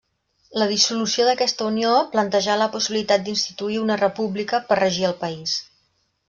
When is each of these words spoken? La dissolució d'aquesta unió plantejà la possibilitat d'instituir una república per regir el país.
La 0.59 0.67
dissolució 0.69 1.27
d'aquesta 1.27 1.67
unió 1.71 1.91
plantejà 2.15 2.55
la 2.61 2.69
possibilitat 2.77 3.27
d'instituir 3.27 3.79
una 3.83 3.99
república 4.03 4.63
per 4.73 4.79
regir 4.83 5.07
el 5.13 5.19
país. 5.23 5.55